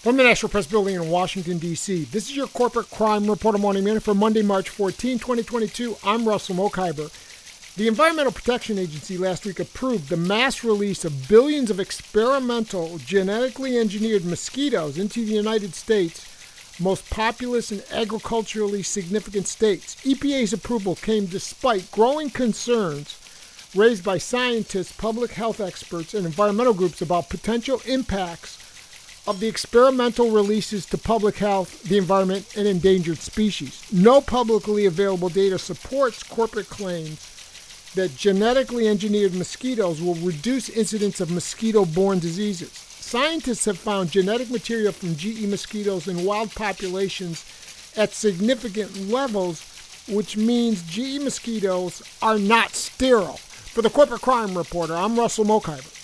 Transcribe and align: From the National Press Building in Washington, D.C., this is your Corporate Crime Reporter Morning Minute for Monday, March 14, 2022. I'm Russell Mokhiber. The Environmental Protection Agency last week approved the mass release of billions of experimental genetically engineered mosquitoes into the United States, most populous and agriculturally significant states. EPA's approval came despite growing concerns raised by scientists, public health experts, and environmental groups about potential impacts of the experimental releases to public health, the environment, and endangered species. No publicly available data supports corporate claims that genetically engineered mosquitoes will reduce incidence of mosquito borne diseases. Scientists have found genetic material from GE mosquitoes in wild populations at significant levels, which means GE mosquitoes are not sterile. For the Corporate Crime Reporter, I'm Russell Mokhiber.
From 0.00 0.16
the 0.16 0.22
National 0.22 0.48
Press 0.48 0.66
Building 0.66 0.94
in 0.94 1.10
Washington, 1.10 1.58
D.C., 1.58 2.04
this 2.04 2.30
is 2.30 2.34
your 2.34 2.46
Corporate 2.46 2.90
Crime 2.90 3.28
Reporter 3.28 3.58
Morning 3.58 3.84
Minute 3.84 4.02
for 4.02 4.14
Monday, 4.14 4.40
March 4.40 4.70
14, 4.70 5.18
2022. 5.18 5.94
I'm 6.02 6.26
Russell 6.26 6.54
Mokhiber. 6.54 7.10
The 7.76 7.86
Environmental 7.86 8.32
Protection 8.32 8.78
Agency 8.78 9.18
last 9.18 9.44
week 9.44 9.60
approved 9.60 10.08
the 10.08 10.16
mass 10.16 10.64
release 10.64 11.04
of 11.04 11.28
billions 11.28 11.70
of 11.70 11.78
experimental 11.78 12.96
genetically 12.96 13.76
engineered 13.76 14.24
mosquitoes 14.24 14.96
into 14.96 15.22
the 15.26 15.34
United 15.34 15.74
States, 15.74 16.26
most 16.80 17.10
populous 17.10 17.70
and 17.70 17.84
agriculturally 17.92 18.82
significant 18.82 19.48
states. 19.48 19.96
EPA's 19.96 20.54
approval 20.54 20.94
came 20.94 21.26
despite 21.26 21.90
growing 21.90 22.30
concerns 22.30 23.18
raised 23.74 24.02
by 24.02 24.16
scientists, 24.16 24.92
public 24.92 25.32
health 25.32 25.60
experts, 25.60 26.14
and 26.14 26.24
environmental 26.24 26.72
groups 26.72 27.02
about 27.02 27.28
potential 27.28 27.82
impacts 27.84 28.56
of 29.30 29.38
the 29.38 29.46
experimental 29.46 30.32
releases 30.32 30.84
to 30.84 30.98
public 30.98 31.36
health, 31.36 31.84
the 31.84 31.96
environment, 31.96 32.44
and 32.56 32.66
endangered 32.66 33.18
species. 33.18 33.80
No 33.92 34.20
publicly 34.20 34.86
available 34.86 35.28
data 35.28 35.56
supports 35.56 36.24
corporate 36.24 36.68
claims 36.68 37.92
that 37.94 38.16
genetically 38.16 38.88
engineered 38.88 39.32
mosquitoes 39.32 40.02
will 40.02 40.16
reduce 40.16 40.68
incidence 40.68 41.20
of 41.20 41.30
mosquito 41.30 41.84
borne 41.84 42.18
diseases. 42.18 42.72
Scientists 42.72 43.66
have 43.66 43.78
found 43.78 44.10
genetic 44.10 44.50
material 44.50 44.92
from 44.92 45.14
GE 45.14 45.46
mosquitoes 45.46 46.08
in 46.08 46.24
wild 46.24 46.52
populations 46.56 47.44
at 47.96 48.12
significant 48.12 49.08
levels, 49.08 49.62
which 50.08 50.36
means 50.36 50.82
GE 50.82 51.22
mosquitoes 51.22 52.02
are 52.20 52.38
not 52.38 52.74
sterile. 52.74 53.38
For 53.38 53.82
the 53.82 53.90
Corporate 53.90 54.22
Crime 54.22 54.58
Reporter, 54.58 54.96
I'm 54.96 55.16
Russell 55.16 55.44
Mokhiber. 55.44 55.99